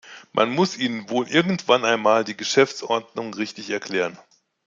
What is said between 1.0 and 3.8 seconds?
wohl irgendwann einmal die Geschäftsordnung richtig